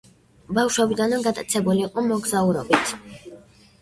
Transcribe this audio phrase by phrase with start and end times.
[0.59, 2.95] ბავშვობიდანვე გატაცებული იყო მოგზაურობით.